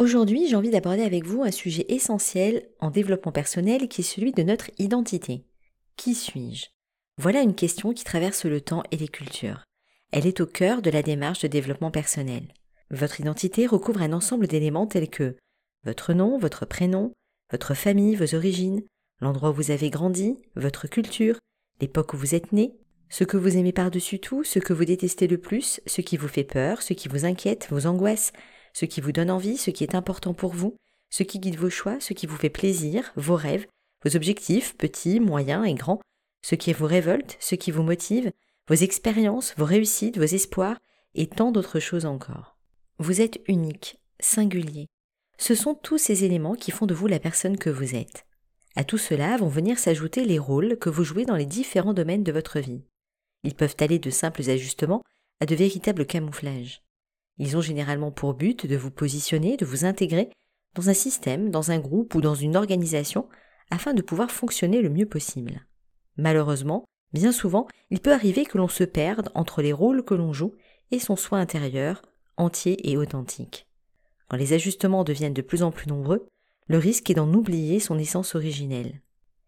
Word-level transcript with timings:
Aujourd'hui, 0.00 0.48
j'ai 0.48 0.56
envie 0.56 0.70
d'aborder 0.70 1.02
avec 1.02 1.24
vous 1.24 1.44
un 1.44 1.52
sujet 1.52 1.86
essentiel 1.88 2.68
en 2.80 2.90
développement 2.90 3.30
personnel 3.30 3.86
qui 3.86 4.00
est 4.00 4.04
celui 4.04 4.32
de 4.32 4.42
notre 4.42 4.70
identité. 4.78 5.44
Qui 5.96 6.16
suis-je? 6.16 6.66
Voilà 7.16 7.42
une 7.42 7.54
question 7.54 7.92
qui 7.92 8.02
traverse 8.02 8.44
le 8.44 8.60
temps 8.60 8.82
et 8.90 8.96
les 8.96 9.06
cultures. 9.06 9.62
Elle 10.10 10.26
est 10.26 10.40
au 10.40 10.46
cœur 10.46 10.82
de 10.82 10.90
la 10.90 11.02
démarche 11.02 11.42
de 11.42 11.48
développement 11.48 11.92
personnel. 11.92 12.52
Votre 12.90 13.20
identité 13.20 13.68
recouvre 13.68 14.02
un 14.02 14.12
ensemble 14.12 14.48
d'éléments 14.48 14.88
tels 14.88 15.08
que 15.08 15.36
votre 15.84 16.12
nom, 16.12 16.38
votre 16.38 16.66
prénom, 16.66 17.12
votre 17.52 17.74
famille, 17.74 18.16
vos 18.16 18.34
origines, 18.34 18.82
l'endroit 19.20 19.50
où 19.50 19.54
vous 19.54 19.70
avez 19.70 19.90
grandi, 19.90 20.36
votre 20.56 20.88
culture, 20.88 21.38
l'époque 21.80 22.14
où 22.14 22.16
vous 22.16 22.34
êtes 22.34 22.52
né, 22.52 22.74
ce 23.10 23.22
que 23.22 23.36
vous 23.36 23.56
aimez 23.56 23.72
par-dessus 23.72 24.18
tout, 24.18 24.42
ce 24.42 24.58
que 24.58 24.72
vous 24.72 24.86
détestez 24.86 25.28
le 25.28 25.38
plus, 25.38 25.80
ce 25.86 26.00
qui 26.00 26.16
vous 26.16 26.26
fait 26.26 26.42
peur, 26.42 26.82
ce 26.82 26.94
qui 26.94 27.06
vous 27.06 27.24
inquiète, 27.24 27.68
vos 27.70 27.86
angoisses, 27.86 28.32
ce 28.74 28.84
qui 28.84 29.00
vous 29.00 29.12
donne 29.12 29.30
envie, 29.30 29.56
ce 29.56 29.70
qui 29.70 29.84
est 29.84 29.94
important 29.94 30.34
pour 30.34 30.52
vous, 30.52 30.76
ce 31.08 31.22
qui 31.22 31.38
guide 31.38 31.56
vos 31.56 31.70
choix, 31.70 31.98
ce 32.00 32.12
qui 32.12 32.26
vous 32.26 32.36
fait 32.36 32.50
plaisir, 32.50 33.12
vos 33.16 33.36
rêves, 33.36 33.66
vos 34.04 34.16
objectifs, 34.16 34.76
petits, 34.76 35.20
moyens 35.20 35.66
et 35.66 35.74
grands, 35.74 36.00
ce 36.42 36.56
qui 36.56 36.72
vous 36.72 36.86
révolte, 36.86 37.36
ce 37.40 37.54
qui 37.54 37.70
vous 37.70 37.82
motive, 37.82 38.32
vos 38.68 38.74
expériences, 38.74 39.54
vos 39.56 39.64
réussites, 39.64 40.18
vos 40.18 40.24
espoirs, 40.24 40.78
et 41.14 41.26
tant 41.26 41.52
d'autres 41.52 41.80
choses 41.80 42.04
encore. 42.04 42.56
Vous 42.98 43.20
êtes 43.20 43.40
unique, 43.46 43.98
singulier. 44.20 44.88
Ce 45.38 45.54
sont 45.54 45.74
tous 45.74 45.98
ces 45.98 46.24
éléments 46.24 46.54
qui 46.54 46.70
font 46.70 46.86
de 46.86 46.94
vous 46.94 47.06
la 47.06 47.18
personne 47.18 47.58
que 47.58 47.70
vous 47.70 47.94
êtes. 47.94 48.26
À 48.76 48.84
tout 48.84 48.98
cela 48.98 49.36
vont 49.36 49.48
venir 49.48 49.78
s'ajouter 49.78 50.24
les 50.24 50.38
rôles 50.38 50.78
que 50.78 50.90
vous 50.90 51.04
jouez 51.04 51.24
dans 51.24 51.36
les 51.36 51.46
différents 51.46 51.94
domaines 51.94 52.24
de 52.24 52.32
votre 52.32 52.58
vie. 52.58 52.82
Ils 53.44 53.54
peuvent 53.54 53.76
aller 53.80 53.98
de 53.98 54.10
simples 54.10 54.48
ajustements 54.50 55.02
à 55.40 55.46
de 55.46 55.54
véritables 55.54 56.06
camouflages. 56.06 56.83
Ils 57.38 57.56
ont 57.56 57.60
généralement 57.60 58.12
pour 58.12 58.34
but 58.34 58.66
de 58.66 58.76
vous 58.76 58.90
positionner, 58.90 59.56
de 59.56 59.64
vous 59.64 59.84
intégrer 59.84 60.30
dans 60.74 60.88
un 60.88 60.94
système, 60.94 61.50
dans 61.50 61.70
un 61.70 61.78
groupe 61.78 62.14
ou 62.14 62.20
dans 62.20 62.34
une 62.34 62.56
organisation 62.56 63.28
afin 63.70 63.94
de 63.94 64.02
pouvoir 64.02 64.30
fonctionner 64.30 64.82
le 64.82 64.90
mieux 64.90 65.06
possible. 65.06 65.66
Malheureusement, 66.16 66.84
bien 67.12 67.32
souvent, 67.32 67.66
il 67.90 68.00
peut 68.00 68.12
arriver 68.12 68.44
que 68.44 68.58
l'on 68.58 68.68
se 68.68 68.84
perde 68.84 69.30
entre 69.34 69.62
les 69.62 69.72
rôles 69.72 70.04
que 70.04 70.14
l'on 70.14 70.32
joue 70.32 70.54
et 70.90 70.98
son 70.98 71.16
soi 71.16 71.38
intérieur, 71.38 72.02
entier 72.36 72.90
et 72.90 72.96
authentique. 72.96 73.66
Quand 74.28 74.36
les 74.36 74.52
ajustements 74.52 75.04
deviennent 75.04 75.34
de 75.34 75.42
plus 75.42 75.62
en 75.62 75.70
plus 75.70 75.88
nombreux, 75.88 76.26
le 76.66 76.78
risque 76.78 77.10
est 77.10 77.14
d'en 77.14 77.32
oublier 77.32 77.80
son 77.80 77.98
essence 77.98 78.34
originelle. 78.34 79.00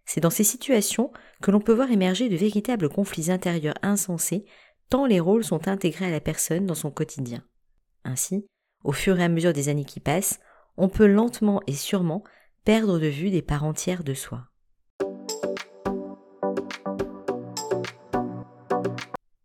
C'est 0.05 0.21
dans 0.21 0.31
ces 0.31 0.45
situations 0.45 1.13
que 1.43 1.51
l'on 1.51 1.61
peut 1.61 1.73
voir 1.73 1.91
émerger 1.91 2.29
de 2.29 2.37
véritables 2.37 2.89
conflits 2.89 3.31
intérieurs 3.31 3.75
insensés, 3.83 4.45
tant 4.89 5.07
les 5.07 5.19
rôles 5.19 5.45
sont 5.45 5.67
intégrés 5.67 6.07
à 6.07 6.11
la 6.11 6.21
personne 6.21 6.67
dans 6.67 6.75
son 6.75 6.91
quotidien. 6.91 7.43
Ainsi, 8.07 8.47
au 8.85 8.93
fur 8.93 9.19
et 9.19 9.25
à 9.25 9.29
mesure 9.29 9.53
des 9.53 9.69
années 9.69 9.85
qui 9.85 9.99
passent, 9.99 10.39
on 10.77 10.89
peut 10.89 11.09
lentement 11.09 11.61
et 11.67 11.73
sûrement 11.73 12.23
perdre 12.65 13.01
de 13.01 13.09
vue 13.09 13.31
des 13.31 13.43
parts 13.43 13.65
entières 13.65 14.05
de 14.05 14.15
soi. 14.15 14.47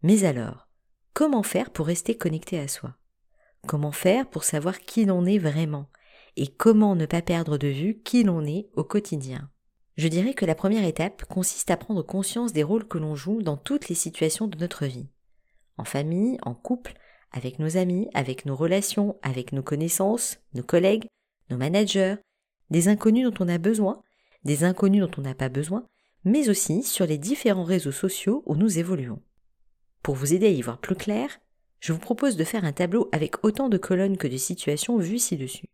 Mais 0.04 0.26
alors, 0.26 0.68
comment 1.14 1.42
faire 1.42 1.72
pour 1.72 1.88
rester 1.88 2.16
connecté 2.16 2.60
à 2.60 2.68
soi? 2.68 2.94
Comment 3.66 3.92
faire 3.92 4.30
pour 4.30 4.44
savoir 4.44 4.80
qui 4.80 5.06
l'on 5.06 5.26
est 5.26 5.40
vraiment? 5.40 5.90
Et 6.36 6.48
comment 6.48 6.96
ne 6.96 7.08
pas 7.08 7.24
perdre 7.24 7.58
de 7.58 7.68
vue 7.68 8.00
qui 8.04 8.24
l'on 8.24 8.46
est 8.46 8.70
au 8.76 8.84
quotidien? 8.84 9.50
Je 9.98 10.08
dirais 10.08 10.36
que 10.36 10.46
la 10.46 10.56
première 10.56 10.86
étape 10.86 11.26
consiste 11.26 11.72
à 11.72 11.78
prendre 11.78 12.04
conscience 12.04 12.54
des 12.54 12.64
rôles 12.64 12.88
que 12.88 13.00
l'on 13.00 13.16
joue 13.16 13.42
dans 13.42 13.58
toutes 13.58 13.90
les 13.90 13.96
situations 13.96 14.46
de 14.46 14.58
notre 14.60 14.86
vie. 14.86 15.10
En 15.78 15.84
famille, 15.84 16.38
en 16.44 16.54
couple, 16.54 16.94
avec 17.32 17.60
nos 17.60 17.78
amis, 17.78 18.10
avec 18.14 18.46
nos 18.46 18.56
relations, 18.56 19.18
avec 19.22 19.54
nos 19.54 19.64
connaissances, 19.64 20.40
nos 20.54 20.64
collègues, 20.64 21.06
nos 21.50 21.58
managers, 21.58 22.16
des 22.70 22.88
inconnus 22.88 23.30
dont 23.30 23.46
on 23.46 23.50
a 23.50 23.58
besoin, 23.58 24.02
des 24.44 24.64
inconnus 24.64 25.02
dont 25.02 25.12
on 25.18 25.22
n'a 25.22 25.36
pas 25.36 25.50
besoin, 25.50 25.86
mais 26.24 26.50
aussi 26.50 26.84
sur 26.84 27.06
les 27.06 27.18
différents 27.18 27.64
réseaux 27.64 27.92
sociaux 27.92 28.44
où 28.46 28.56
nous 28.56 28.80
évoluons. 28.80 29.22
Pour 30.04 30.16
vous 30.16 30.34
aider 30.34 30.48
à 30.48 30.52
y 30.52 30.62
voir 30.62 30.80
plus 30.80 30.96
clair, 30.96 31.40
je 31.80 31.94
vous 31.94 32.00
propose 32.00 32.36
de 32.36 32.44
faire 32.44 32.66
un 32.66 32.74
tableau 32.74 33.10
avec 33.12 33.44
autant 33.44 33.70
de 33.70 33.78
colonnes 33.78 34.18
que 34.18 34.28
de 34.28 34.38
situations 34.38 34.98
vues 34.98 35.20
ci-dessus. 35.20 35.68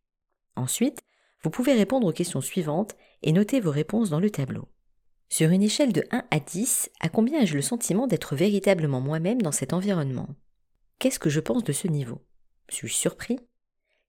Ensuite, 0.55 1.01
vous 1.43 1.49
pouvez 1.49 1.73
répondre 1.73 2.07
aux 2.07 2.13
questions 2.13 2.41
suivantes 2.41 2.95
et 3.23 3.31
noter 3.31 3.59
vos 3.59 3.71
réponses 3.71 4.09
dans 4.09 4.19
le 4.19 4.29
tableau. 4.29 4.67
Sur 5.29 5.51
une 5.51 5.63
échelle 5.63 5.91
de 5.91 6.03
1 6.11 6.23
à 6.31 6.39
10, 6.39 6.89
à 6.99 7.09
combien 7.09 7.41
ai-je 7.41 7.55
le 7.55 7.61
sentiment 7.61 8.07
d'être 8.07 8.35
véritablement 8.35 9.01
moi-même 9.01 9.41
dans 9.41 9.51
cet 9.51 9.73
environnement? 9.73 10.29
Qu'est-ce 10.99 11.19
que 11.19 11.29
je 11.29 11.39
pense 11.39 11.63
de 11.63 11.73
ce 11.73 11.87
niveau? 11.87 12.25
Suis-je 12.69 12.95
surpris. 12.95 13.39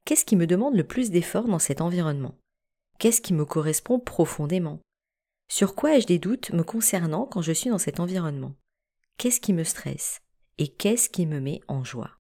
Qu'est-ce 0.05 0.25
qui 0.25 0.37
me 0.37 0.47
demande 0.47 0.75
le 0.75 0.87
plus 0.87 1.11
d'efforts 1.11 1.47
dans 1.47 1.59
cet 1.59 1.81
environnement? 1.81 2.39
Qu'est-ce 2.99 3.21
qui 3.21 3.35
me 3.35 3.45
correspond 3.45 4.01
profondément? 4.01 4.81
Sur 5.49 5.75
quoi 5.75 5.97
ai-je 5.97 6.07
des 6.07 6.19
doutes 6.19 6.51
me 6.53 6.63
concernant 6.63 7.27
quand 7.27 7.43
je 7.43 7.53
suis 7.53 7.71
dans 7.71 7.79
cet 7.79 8.01
environnement? 8.01 8.55
Qu'est-ce 9.19 9.41
qui 9.41 9.53
me 9.53 9.65
stresse? 9.65 10.23
Et 10.57 10.69
qu'est-ce 10.69 11.11
qui 11.11 11.27
me 11.27 11.41
met 11.41 11.61
en 11.69 11.85
joie? 11.85 12.19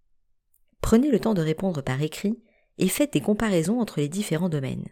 Prenez 0.82 1.10
le 1.10 1.18
temps 1.18 1.34
de 1.34 1.42
répondre 1.42 1.82
par 1.82 2.02
écrit 2.02 2.42
et 2.76 2.88
faites 2.88 3.12
des 3.14 3.20
comparaisons 3.20 3.80
entre 3.80 4.00
les 4.00 4.08
différents 4.08 4.48
domaines. 4.48 4.88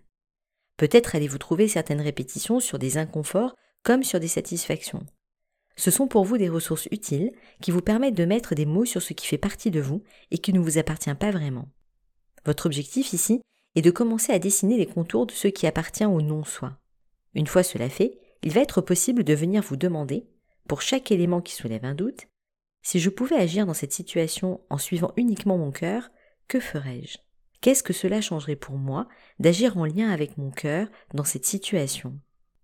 Peut-être 0.77 1.15
allez-vous 1.15 1.39
trouver 1.39 1.69
certaines 1.69 2.01
répétitions 2.01 2.61
sur 2.61 2.79
des 2.79 2.99
inconforts 2.99 3.55
comme 3.83 4.03
sur 4.03 4.21
des 4.21 4.29
satisfactions. 4.29 5.07
Ce 5.77 5.91
sont 5.91 6.09
pour 6.09 6.25
vous 6.25 6.39
des 6.39 6.49
ressources 6.49 6.89
utiles 6.91 7.33
qui 7.61 7.71
vous 7.71 7.83
permettent 7.83 8.17
de 8.17 8.25
mettre 8.25 8.55
des 8.55 8.67
mots 8.67 8.87
sur 8.87 9.03
ce 9.03 9.13
qui 9.13 9.27
fait 9.27 9.39
partie 9.39 9.71
de 9.71 9.81
vous 9.81 10.03
et 10.31 10.39
qui 10.39 10.53
ne 10.53 10.61
vous 10.61 10.79
appartient 10.79 11.15
pas 11.15 11.31
vraiment. 11.31 11.69
Votre 12.45 12.67
objectif 12.67 13.13
ici 13.13 13.43
est 13.75 13.83
de 13.83 13.91
commencer 13.91 14.33
à 14.33 14.39
dessiner 14.39 14.79
les 14.79 14.87
contours 14.87 15.27
de 15.27 15.33
ce 15.33 15.49
qui 15.49 15.67
appartient 15.67 16.07
au 16.07 16.23
non-soi. 16.23 16.79
Une 17.35 17.47
fois 17.47 17.63
cela 17.63 17.91
fait, 17.91 18.19
il 18.43 18.53
va 18.53 18.63
être 18.63 18.81
possible 18.81 19.23
de 19.23 19.35
venir 19.35 19.63
vous 19.63 19.77
demander, 19.77 20.27
pour 20.67 20.81
chaque 20.81 21.11
élément 21.13 21.43
qui 21.43 21.55
soulève 21.55 21.85
un 21.85 21.95
doute, 21.95 22.27
si 22.83 23.01
je 23.01 23.11
pouvais 23.11 23.37
agir 23.37 23.67
dans 23.67 23.75
cette 23.75 23.93
situation 23.93 24.61
en 24.71 24.79
suivant 24.79 25.13
uniquement 25.17 25.59
mon 25.59 25.73
cœur, 25.73 26.11
que 26.49 26.61
ferais-je? 26.61 27.19
Qu'est-ce 27.61 27.83
que 27.83 27.93
cela 27.93 28.21
changerait 28.21 28.57
pour 28.57 28.77
moi 28.77 29.09
d'agir 29.41 29.77
en 29.77 29.85
lien 29.85 30.11
avec 30.11 30.39
mon 30.39 30.51
cœur 30.51 30.89
dans 31.13 31.25
cette 31.25 31.45
situation? 31.45 32.19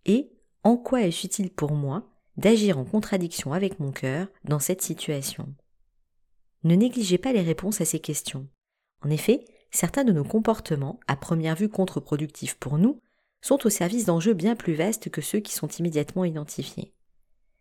Et 0.06 0.30
en 0.62 0.76
quoi 0.76 1.02
est-ce 1.02 1.26
utile 1.26 1.50
pour 1.50 1.72
moi 1.72 2.11
d'agir 2.36 2.78
en 2.78 2.84
contradiction 2.84 3.52
avec 3.52 3.78
mon 3.80 3.92
cœur 3.92 4.26
dans 4.44 4.58
cette 4.58 4.82
situation. 4.82 5.54
Ne 6.64 6.74
négligez 6.74 7.18
pas 7.18 7.32
les 7.32 7.42
réponses 7.42 7.80
à 7.80 7.84
ces 7.84 8.00
questions. 8.00 8.48
En 9.04 9.10
effet, 9.10 9.44
certains 9.70 10.04
de 10.04 10.12
nos 10.12 10.24
comportements, 10.24 11.00
à 11.06 11.16
première 11.16 11.56
vue 11.56 11.68
contre-productifs 11.68 12.54
pour 12.54 12.78
nous, 12.78 13.00
sont 13.40 13.66
au 13.66 13.70
service 13.70 14.04
d'enjeux 14.04 14.34
bien 14.34 14.54
plus 14.54 14.74
vastes 14.74 15.10
que 15.10 15.20
ceux 15.20 15.40
qui 15.40 15.52
sont 15.52 15.68
immédiatement 15.68 16.24
identifiés. 16.24 16.94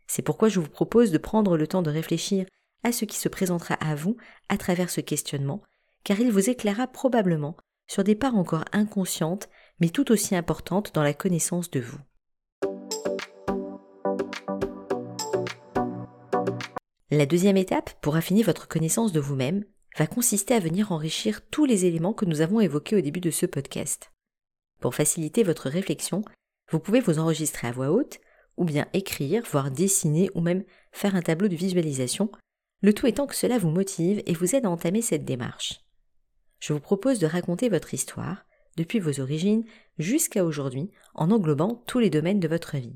C'est 0.08 0.22
pourquoi 0.22 0.50
je 0.50 0.60
vous 0.60 0.70
propose 0.70 1.12
de 1.12 1.18
prendre 1.18 1.58
le 1.58 1.68
temps 1.68 1.82
de 1.82 1.90
réfléchir 1.90 2.46
à 2.84 2.92
ce 2.92 3.06
qui 3.06 3.18
se 3.18 3.30
présentera 3.30 3.76
à 3.76 3.96
vous 3.96 4.18
à 4.50 4.58
travers 4.58 4.90
ce 4.90 5.02
questionnement, 5.02 5.62
car 6.04 6.20
il 6.20 6.32
vous 6.32 6.50
éclairera 6.50 6.88
probablement 6.88 7.58
sur 7.88 8.04
des 8.04 8.16
parts 8.16 8.36
encore 8.36 8.66
inconscientes, 8.72 9.50
mais 9.80 9.90
tout 9.90 10.12
aussi 10.12 10.36
importantes 10.36 10.94
dans 10.94 11.04
la 11.04 11.14
connaissance 11.14 11.72
de 11.72 11.80
vous. 11.80 12.00
La 17.14 17.26
deuxième 17.26 17.58
étape, 17.58 17.92
pour 18.02 18.16
affiner 18.16 18.42
votre 18.42 18.70
connaissance 18.70 19.12
de 19.12 19.20
vous-même, 19.20 19.66
va 19.98 20.08
consister 20.08 20.54
à 20.54 20.62
venir 20.62 20.94
enrichir 20.94 21.42
tous 21.50 21.66
les 21.66 21.84
éléments 21.84 22.14
que 22.14 22.24
nous 22.24 22.40
avons 22.40 22.62
évoqués 22.62 22.96
au 22.96 23.02
début 23.02 23.20
de 23.20 23.32
ce 23.32 23.46
podcast. 23.46 24.14
Pour 24.80 24.96
faciliter 24.96 25.44
votre 25.44 25.68
réflexion, 25.68 26.24
vous 26.72 26.80
pouvez 26.80 27.02
vous 27.02 27.20
enregistrer 27.20 27.68
à 27.68 27.74
voix 27.74 27.92
haute, 27.92 28.22
ou 28.56 28.64
bien 28.64 28.88
écrire, 28.94 29.44
voire 29.52 29.72
dessiner, 29.72 30.30
ou 30.36 30.40
même 30.40 30.64
faire 30.94 31.14
un 31.14 31.22
tableau 31.22 31.50
de 31.50 31.56
visualisation, 31.56 32.32
le 32.82 32.94
tout 32.94 33.08
étant 33.08 33.28
que 33.28 33.36
cela 33.36 33.58
vous 33.58 33.72
motive 33.72 34.24
et 34.26 34.34
vous 34.34 34.56
aide 34.56 34.66
à 34.66 34.70
entamer 34.70 35.02
cette 35.02 35.26
démarche. 35.26 35.82
Je 36.60 36.72
vous 36.72 36.80
propose 36.80 37.20
de 37.20 37.28
raconter 37.28 37.68
votre 37.68 37.94
histoire, 37.94 38.46
depuis 38.78 39.00
vos 39.00 39.20
origines 39.20 39.66
jusqu'à 39.98 40.46
aujourd'hui, 40.46 40.92
en 41.14 41.30
englobant 41.30 41.84
tous 41.88 42.00
les 42.00 42.10
domaines 42.10 42.40
de 42.40 42.48
votre 42.48 42.78
vie. 42.78 42.96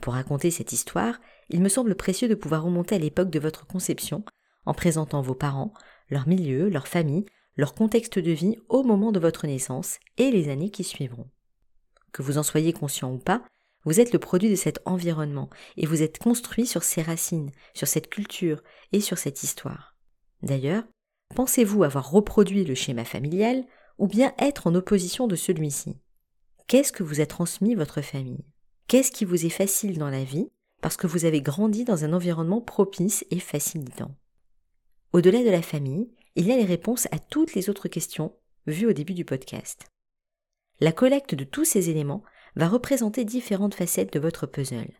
Pour 0.00 0.14
raconter 0.14 0.50
cette 0.50 0.72
histoire, 0.72 1.20
il 1.48 1.60
me 1.60 1.68
semble 1.68 1.94
précieux 1.94 2.28
de 2.28 2.34
pouvoir 2.34 2.62
remonter 2.62 2.94
à 2.94 2.98
l'époque 2.98 3.30
de 3.30 3.40
votre 3.40 3.66
conception, 3.66 4.24
en 4.64 4.74
présentant 4.74 5.22
vos 5.22 5.34
parents, 5.34 5.72
leur 6.10 6.28
milieu, 6.28 6.68
leur 6.68 6.86
famille, 6.88 7.26
leur 7.56 7.74
contexte 7.74 8.18
de 8.18 8.30
vie 8.30 8.56
au 8.68 8.82
moment 8.84 9.12
de 9.12 9.18
votre 9.18 9.46
naissance 9.46 9.98
et 10.16 10.30
les 10.30 10.48
années 10.48 10.70
qui 10.70 10.84
suivront. 10.84 11.28
que 12.12 12.22
vous 12.22 12.38
en 12.38 12.42
soyez 12.42 12.72
conscient 12.72 13.12
ou 13.12 13.18
pas, 13.18 13.44
vous 13.84 14.00
êtes 14.00 14.12
le 14.12 14.18
produit 14.18 14.50
de 14.50 14.56
cet 14.56 14.80
environnement 14.86 15.50
et 15.76 15.86
vous 15.86 16.02
êtes 16.02 16.18
construit 16.18 16.66
sur 16.66 16.82
ces 16.82 17.02
racines, 17.02 17.50
sur 17.74 17.86
cette 17.86 18.08
culture 18.08 18.62
et 18.92 19.00
sur 19.00 19.18
cette 19.18 19.42
histoire. 19.42 19.96
D'ailleurs, 20.42 20.84
pensez-vous 21.34 21.84
avoir 21.84 22.10
reproduit 22.10 22.64
le 22.64 22.74
schéma 22.74 23.04
familial 23.04 23.64
ou 23.98 24.06
bien 24.06 24.32
être 24.38 24.66
en 24.66 24.74
opposition 24.74 25.26
de 25.26 25.36
celui-ci? 25.36 25.96
Qu'est-ce 26.66 26.92
que 26.92 27.02
vous 27.02 27.20
a 27.20 27.26
transmis 27.26 27.74
votre 27.74 28.00
famille? 28.00 28.44
Qu'est-ce 28.88 29.12
qui 29.12 29.26
vous 29.26 29.44
est 29.44 29.50
facile 29.50 29.98
dans 29.98 30.08
la 30.08 30.24
vie 30.24 30.48
parce 30.80 30.96
que 30.96 31.06
vous 31.06 31.26
avez 31.26 31.42
grandi 31.42 31.84
dans 31.84 32.06
un 32.06 32.14
environnement 32.14 32.62
propice 32.62 33.22
et 33.30 33.38
facilitant? 33.38 34.14
Au-delà 35.12 35.44
de 35.44 35.50
la 35.50 35.60
famille, 35.60 36.08
il 36.36 36.46
y 36.46 36.52
a 36.52 36.56
les 36.56 36.64
réponses 36.64 37.06
à 37.12 37.18
toutes 37.18 37.52
les 37.52 37.68
autres 37.68 37.88
questions 37.88 38.32
vues 38.66 38.86
au 38.86 38.94
début 38.94 39.12
du 39.12 39.26
podcast. 39.26 39.84
La 40.80 40.92
collecte 40.92 41.34
de 41.34 41.44
tous 41.44 41.66
ces 41.66 41.90
éléments 41.90 42.22
va 42.56 42.66
représenter 42.66 43.26
différentes 43.26 43.74
facettes 43.74 44.14
de 44.14 44.20
votre 44.20 44.46
puzzle. 44.46 44.94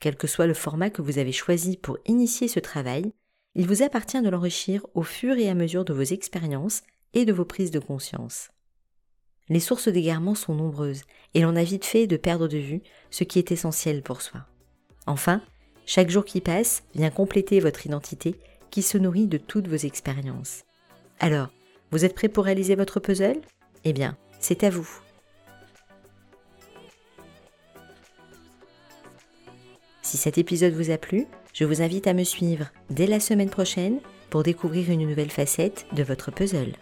Quel 0.00 0.16
que 0.16 0.26
soit 0.26 0.46
le 0.46 0.54
format 0.54 0.88
que 0.88 1.02
vous 1.02 1.18
avez 1.18 1.32
choisi 1.32 1.76
pour 1.76 1.98
initier 2.06 2.48
ce 2.48 2.60
travail, 2.60 3.12
il 3.54 3.66
vous 3.66 3.82
appartient 3.82 4.22
de 4.22 4.30
l'enrichir 4.30 4.86
au 4.94 5.02
fur 5.02 5.36
et 5.36 5.50
à 5.50 5.54
mesure 5.54 5.84
de 5.84 5.92
vos 5.92 6.00
expériences 6.00 6.80
et 7.12 7.26
de 7.26 7.32
vos 7.34 7.44
prises 7.44 7.72
de 7.72 7.78
conscience. 7.78 8.48
Les 9.48 9.60
sources 9.60 9.88
d'égarement 9.88 10.34
sont 10.34 10.54
nombreuses 10.54 11.02
et 11.34 11.40
l'on 11.40 11.56
a 11.56 11.64
vite 11.64 11.84
fait 11.84 12.06
de 12.06 12.16
perdre 12.16 12.48
de 12.48 12.58
vue 12.58 12.82
ce 13.10 13.24
qui 13.24 13.38
est 13.38 13.52
essentiel 13.52 14.02
pour 14.02 14.22
soi. 14.22 14.46
Enfin, 15.06 15.42
chaque 15.84 16.10
jour 16.10 16.24
qui 16.24 16.40
passe 16.40 16.84
vient 16.94 17.10
compléter 17.10 17.60
votre 17.60 17.84
identité 17.86 18.36
qui 18.70 18.82
se 18.82 18.98
nourrit 18.98 19.26
de 19.26 19.38
toutes 19.38 19.68
vos 19.68 19.76
expériences. 19.76 20.62
Alors, 21.18 21.48
vous 21.90 22.04
êtes 22.04 22.14
prêt 22.14 22.28
pour 22.28 22.44
réaliser 22.44 22.74
votre 22.74 23.00
puzzle? 23.00 23.40
Eh 23.84 23.92
bien, 23.92 24.16
c'est 24.40 24.64
à 24.64 24.70
vous. 24.70 24.88
Si 30.02 30.16
cet 30.16 30.38
épisode 30.38 30.72
vous 30.72 30.90
a 30.90 30.98
plu, 30.98 31.26
je 31.52 31.64
vous 31.64 31.82
invite 31.82 32.06
à 32.06 32.14
me 32.14 32.24
suivre 32.24 32.70
dès 32.90 33.06
la 33.06 33.20
semaine 33.20 33.50
prochaine 33.50 34.00
pour 34.30 34.42
découvrir 34.42 34.90
une 34.90 35.06
nouvelle 35.06 35.30
facette 35.30 35.86
de 35.92 36.02
votre 36.02 36.30
puzzle. 36.30 36.72